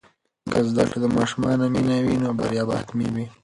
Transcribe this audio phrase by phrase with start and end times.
[0.51, 3.25] که زده کړه د ماشومانو مینه وي، نو بریا به حتمي وي.